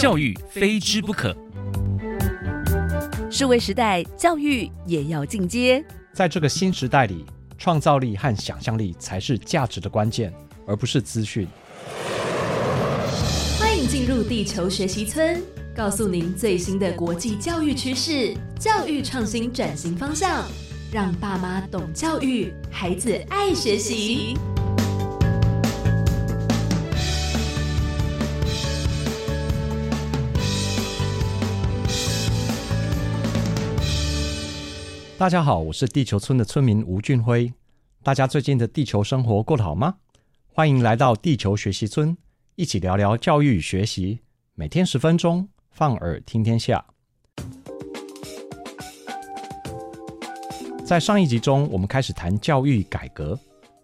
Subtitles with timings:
[0.00, 1.36] 教育非之不可。
[3.30, 5.84] 数位时代，教育也要进阶。
[6.14, 7.26] 在这个新时代里，
[7.58, 10.32] 创造力和想象力才是价值的关键，
[10.66, 11.46] 而不是资讯。
[13.58, 15.42] 欢迎进入地球学习村，
[15.76, 20.46] 告诉您最新的国际教育趋势、教育创新转型方向，
[20.90, 24.34] 让爸妈懂教育，孩子爱学习。
[35.20, 37.52] 大家好，我是地球村的村民吴俊辉。
[38.02, 39.96] 大家最近的地球生活过得好吗？
[40.48, 42.16] 欢迎来到地球学习村，
[42.56, 44.20] 一起聊聊教育与学习。
[44.54, 46.82] 每天十分钟，放耳听天下。
[50.86, 53.38] 在上一集中，我们开始谈教育改革。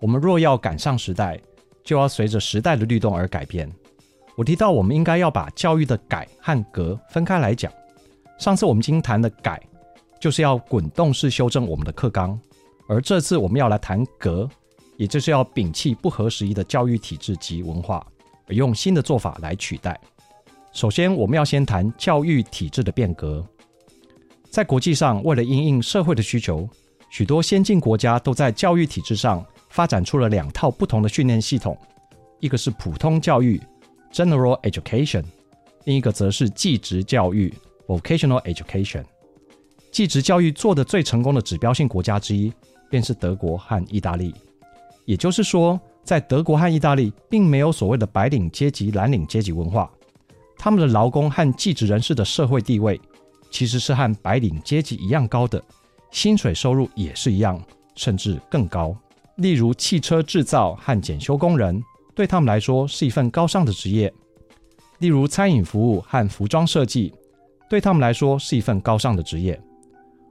[0.00, 1.40] 我们若要赶上时代，
[1.84, 3.70] 就要随着时代的律动而改变。
[4.34, 7.72] 我提到，我们应该要把教育的改和革分开来讲。
[8.36, 9.62] 上次我们已经谈的改。
[10.20, 12.38] 就是要滚动式修正我们的课纲，
[12.86, 14.46] 而这次我们要来谈革，
[14.98, 18.06] 也就是要摒弃不合时宜的教育体制及文化，
[18.46, 19.98] 而用新的做法来取代。
[20.72, 23.44] 首先，我们要先谈教育体制的变革。
[24.50, 26.68] 在国际上，为了因应社会的需求，
[27.08, 31.76] 许多先进国家都在教育体制上发展出了两套不同的训练系统，
[32.40, 33.60] 一个是普通教育
[34.12, 35.24] （General Education），
[35.84, 37.54] 另一个则是技职教育
[37.86, 39.04] （Vocational Education）。
[39.90, 42.52] 技职教育做得最成功的指标性国家之一，
[42.88, 44.34] 便是德国和意大利。
[45.04, 49.90] 也就是说，在德国和意大利，并没有所谓的白领阶级、蓝领阶级文化。
[50.56, 53.00] 他们的劳工和技职人士的社会地位，
[53.50, 55.60] 其实是和白领阶级一样高的，
[56.10, 57.60] 薪水收入也是一样，
[57.96, 58.96] 甚至更高。
[59.36, 61.82] 例如，汽车制造和检修工人，
[62.14, 64.08] 对他们来说是一份高尚的职业；
[64.98, 67.12] 例如，餐饮服务和服装设计，
[67.68, 69.60] 对他们来说是一份高尚的职业。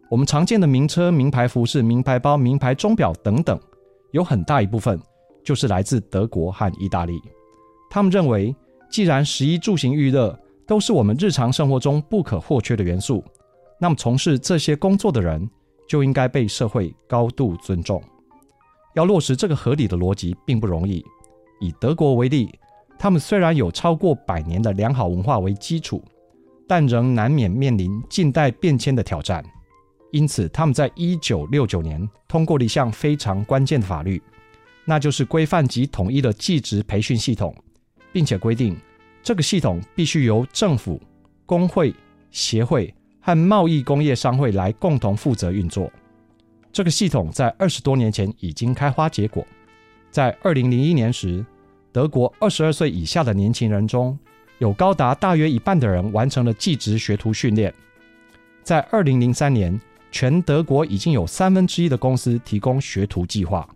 [0.09, 3.59] 我们常见的名车、名牌服饰、名牌包、名牌钟表等等，
[4.11, 4.99] 有很大一部分
[5.43, 7.21] 就是来自德国和意大利。
[7.91, 8.55] 他们认为，
[8.89, 13.23] 既然食衣住行育乐都是我们日常生活中不可或缺的元素，
[13.79, 15.47] 那么从事这些工作的人
[15.87, 18.01] 就应该被社会高度尊重。
[18.95, 21.05] 要落实这个合理的逻辑并不容易。
[21.61, 22.49] 以德国为例，
[22.97, 26.03] 他们虽然有超过百年的良好文化为基础，
[26.67, 29.45] 但仍难免面临近代变迁的挑战。
[30.11, 34.19] 因此，他们在一九六九年通过了一项非常关键的法律，
[34.83, 37.55] 那就是规范及统一了技职培训系统，
[38.11, 38.75] 并且规定
[39.21, 40.99] 这个系统必须由政府、
[41.45, 41.93] 工会、
[42.31, 45.91] 协会和贸易工业商会来共同负责运作。
[46.71, 49.45] 这个系统在二十多年前已经开花结果，
[50.09, 51.45] 在二零零一年时，
[51.91, 54.17] 德国二十二岁以下的年轻人中
[54.57, 57.71] 有高达大约一半的人完成了技职学徒训练，
[58.63, 59.79] 在二零零三年。
[60.11, 63.67] 全德国已经有三分之一的公司提供学徒计划。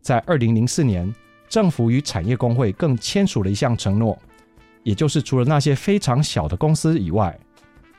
[0.00, 1.12] 在二零零四年，
[1.48, 4.18] 政府与产业工会更签署了一项承诺，
[4.82, 7.38] 也就是除了那些非常小的公司以外，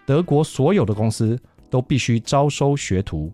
[0.06, 1.40] 德国所有的公司
[1.70, 3.32] 都必须招收学徒。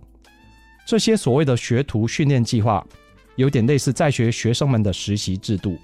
[0.85, 2.85] 这些所谓的学徒训练计划，
[3.35, 5.77] 有点类似在学学生们的实习制度，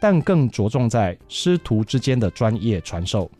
[0.00, 3.30] 但更着重在师徒之间的专业传授。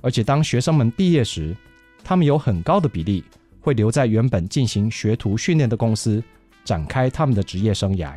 [0.00, 1.56] 而且，当学生们毕业时，
[2.04, 3.24] 他们有很高的比例。
[3.62, 6.22] 会留在原本进行学徒训练的公司，
[6.64, 8.12] 展开他们的职业生涯。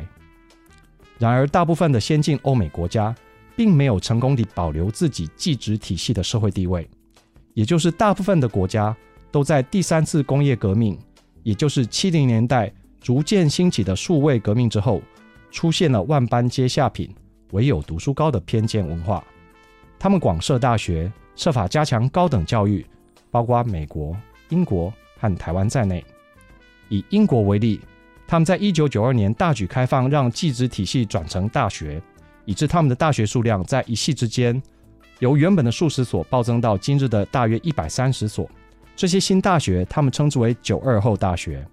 [1.18, 3.14] 然而，大部分的先进欧美国家
[3.54, 6.86] 并没有成功地保留自己技职体系的社会地位，
[7.54, 8.94] 也就是大部分的国家
[9.30, 10.98] 都在第三次工业革命，
[11.42, 12.70] 也就是七零年代
[13.00, 15.00] 逐渐兴起的数位革命之后，
[15.50, 17.08] 出现了万般皆下品，
[17.52, 19.24] 唯有读书高的偏见文化。
[19.98, 22.84] 他们广设大学，设法加强高等教育，
[23.30, 24.14] 包括美国、
[24.50, 24.92] 英国。
[25.18, 26.04] 和台湾在内，
[26.88, 27.80] 以英国为例，
[28.26, 32.00] 他们在一九九二年大举开放，让技职体系转成大学，
[32.44, 34.62] 以致他们的大学数量在一夕之间，
[35.18, 38.48] 由原本的数十所暴增到今日的大约一百三十所。
[38.94, 41.66] 这些新大学，他们称之为“九二后大学”。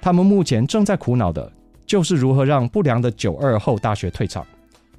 [0.00, 1.50] 他们目前正在苦恼的
[1.86, 4.46] 就是如何让不良的“九二后大学”退场，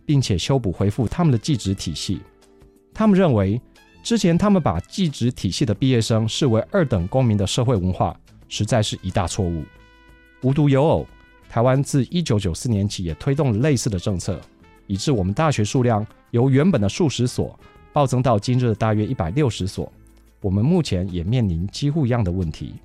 [0.06, 2.22] 并且修补恢复他们的技职体系。
[2.94, 3.62] 他们认为。
[4.06, 8.16] 之前，他们把技职体系的毕业生视为二等公民的社会文化，
[8.48, 9.64] 实在是一大错误。
[10.44, 11.08] 无独有偶，
[11.50, 14.40] 台湾自一九九四年起也推动了类似的政策，
[14.86, 17.60] 以致我们大学数量由原本的数十所
[17.92, 19.92] 暴增到今日的大约一百六十所。
[20.40, 22.76] 我们目前也面临几乎一样的问题。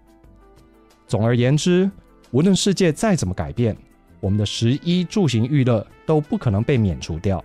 [1.07, 1.91] 总而言之，
[2.31, 3.77] 无论世界再怎么改变，
[4.21, 7.45] 我们的十一住行娱乐都不可能被免除掉。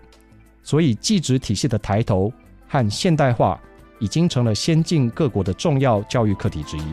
[0.64, 2.32] 所以，技职体系的抬头。
[2.68, 3.60] 和现代化
[4.00, 6.84] 已经成了先进各国的重要教育课题之一。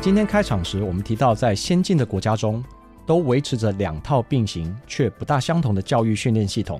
[0.00, 2.62] 今天开场时，我们提到，在先进的国家中，
[3.06, 6.78] 都维持着两套并行却不大相同的教育训练系统，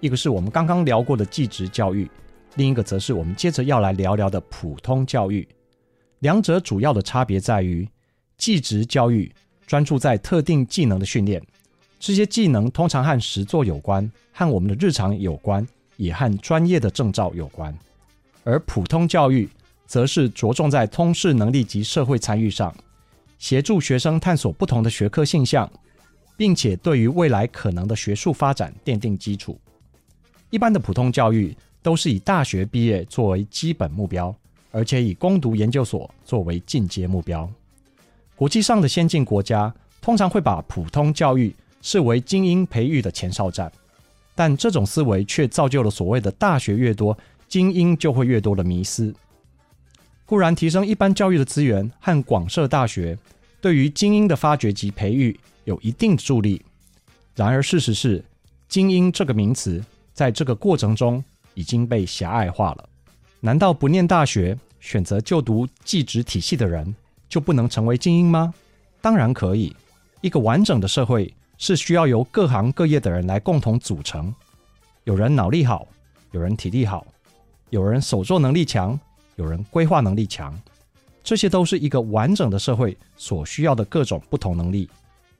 [0.00, 2.10] 一个是我们刚刚聊过的技职教育，
[2.58, 5.46] 另一个则是我们接着要来聊聊的普通教育。
[6.18, 7.88] 两者主要的差别在于，
[8.36, 9.32] 技职教育
[9.64, 11.40] 专注在特定技能的训练，
[12.00, 15.64] 这些技能通常和实作有关，和我们的日常有关，
[15.98, 17.72] 也和专业的证照有关；
[18.42, 19.48] 而普通教育，
[19.86, 22.74] 则是着重在通识能力及社会参与上，
[23.38, 25.70] 协助学生探索不同的学科现象，
[26.36, 29.56] 并且对于未来可能的学术发展奠定基础。
[30.50, 34.34] 一般的普通教育都是以大学毕业作为基本目标，
[34.70, 37.48] 而且以攻读研究所作为进阶目标。
[38.36, 43.70] 国际上的先进国家通常会把普通教育视为精英培育的前哨站，
[44.34, 47.16] 但这种思维却造就了所谓的“大学越多，
[47.48, 49.14] 精英就会越多”的迷思。
[50.24, 53.18] 固然提升一般教育的资源和广设大学，
[53.60, 56.62] 对于精英的发掘及培育有一定的助力。
[57.34, 58.22] 然而，事实是，
[58.68, 59.82] 精英这个名词
[60.12, 61.24] 在这个过程中
[61.58, 62.88] 已经被狭隘化了。
[63.40, 66.94] 难道不念大学，选择就读技职体系的人
[67.28, 68.54] 就不能成为精英吗？
[69.00, 69.74] 当然可以。
[70.20, 74.32] 一个完整的社会是需要由各行各业的人来共同组成。
[75.02, 75.88] 有人脑力好，
[76.30, 77.04] 有人体力好，
[77.70, 78.96] 有人手作能力强。
[79.34, 80.52] 有人规划能力强，
[81.22, 84.88] 这些都是一个完整的社会所需要的各种不同能力。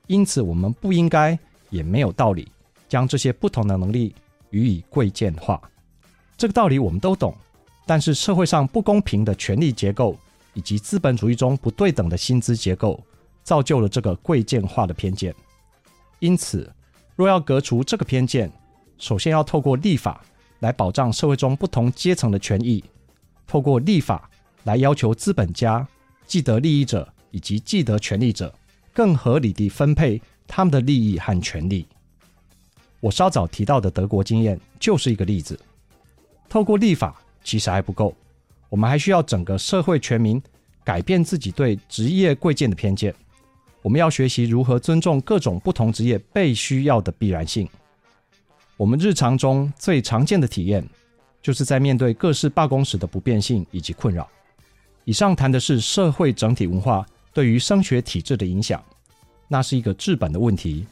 [0.06, 1.36] 因此，我们不应该
[1.70, 2.46] 也没有道理
[2.88, 4.14] 将这些不同的能力
[4.50, 5.60] 予以贵贱化。
[6.38, 7.36] 这个道理我们都懂，
[7.84, 10.16] 但是社会上不公平的权力结构
[10.54, 13.02] 以及资本主义中不对等的薪资结构，
[13.42, 15.34] 造就了这个贵贱化的偏见。
[16.20, 16.72] 因此，
[17.16, 18.48] 若要革除这个偏见，
[18.98, 20.24] 首先要透过立法
[20.60, 22.84] 来保障社会中不同阶层的权益。
[23.44, 24.30] 透过立法
[24.62, 25.86] 来要求资本家、
[26.24, 28.54] 既得利益者以及既得权利者
[28.92, 31.84] 更合理地分配他们的利益和权利。
[33.00, 35.58] 我稍早提到的德国经验就是一个例子。
[36.48, 38.14] 透过立法其实还不够，
[38.68, 40.42] 我们还需要整个社会全民
[40.84, 43.14] 改变自己对职业贵贱的偏见。
[43.82, 47.68] 我们要学习如何尊重各种不同职业被需要的必然性。
[48.76, 50.86] 我们日常中最常见的体验。
[51.40, 54.28] 就是在面对各式罢工时的不便性以及困扰。
[55.04, 58.82] 以上谈的是社会整体文化对于升学体制的影响，
[59.46, 60.84] 那是一个治本的问题。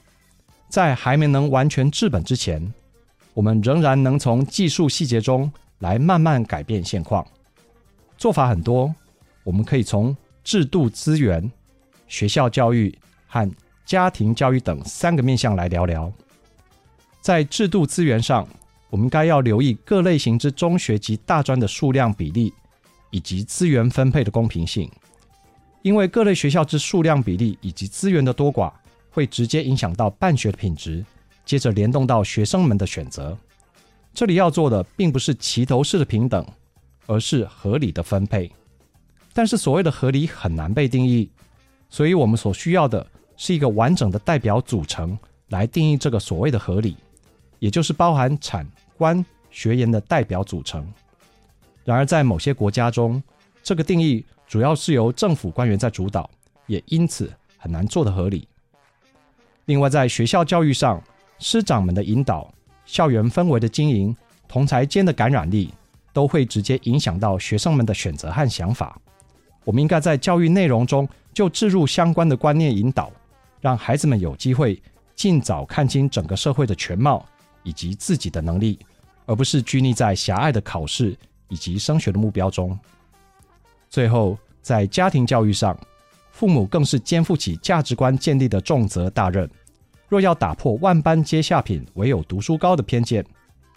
[0.68, 2.72] 在还没能完全治本之前，
[3.36, 7.22] 我们仍然能从技术细节中来慢慢改变现况。
[8.16, 8.94] 做法很多，
[9.44, 11.52] 我们可以从制度资源、
[12.08, 13.46] 学校教育和
[13.84, 16.10] 家庭教育等三个面向来聊聊。
[17.20, 18.48] 在制度资源上，
[18.88, 22.54] 我们该要留意各类型之中学及大专的数量比例，
[23.10, 24.90] 以及资源分配的公平性。
[25.82, 28.72] 因为各类学校之数量比例以及资源的多寡，
[29.10, 31.04] 会直接影响到办学的品质，
[31.46, 33.34] 接着联动到学生们的选择。
[34.12, 36.46] 这里要做的并不是齐头式的平等，
[37.06, 38.52] 而是合理的分配。
[39.32, 41.30] 但是所谓的合理很难被定义，
[41.88, 43.06] 所以我们所需要的
[43.36, 45.18] 是一个完整的代表组成
[45.48, 46.96] 来定义这个所谓的合理。
[47.58, 48.66] 也就是包含产
[48.98, 50.86] 官学研的代表组成。
[51.84, 53.22] 然而，在某些国家中，
[53.62, 56.28] 这个定义主要是由政府官员在主导，
[56.66, 58.46] 也因此很难做得合理。
[59.66, 61.02] 另外，在学校教育上，
[61.38, 62.52] 师长们的引导、
[62.84, 64.16] 校园氛围的经营、
[64.46, 65.72] 同才间的感染力，
[66.12, 68.98] 都会直接影响到学生们的选择和想法。
[69.64, 73.10] 我们应该在教育内容中就置入相关的观念引导，
[73.60, 74.80] 让孩子们有机会
[75.14, 77.24] 尽早看清整个社会的全貌。
[77.66, 78.78] 以及自己的能力，
[79.24, 82.78] 而不是拘泥在狭隘的考试以及升学的目标中。
[83.90, 85.76] 最后，在家庭教育上，
[86.30, 89.50] 父母更是肩负起价值观建立的重责大任。
[90.08, 93.24] 若要打破“万般皆下品，唯有读书高”的偏见，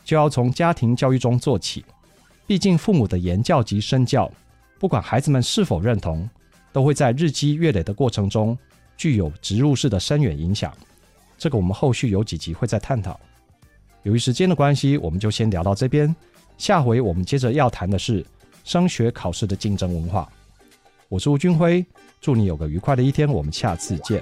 [0.04, 1.84] 就要从家庭教育中做起。
[2.46, 4.32] 毕竟，父母的言教及身教，
[4.80, 6.30] 不管孩子们是否认同，
[6.72, 8.58] 都会在日积月累的过程中
[8.96, 10.72] 具有植入式的深远影响。
[11.38, 13.20] 这个我们后续有几集会再探讨。
[14.04, 16.16] 由于时间的关系，我们就先聊到这边。
[16.58, 18.26] 下回我们接着要谈的是
[18.64, 20.30] 升学考试的竞争文化。
[21.08, 21.84] 我是吴俊辉，
[22.22, 24.22] 祝你有个愉快的一天，我们下次见。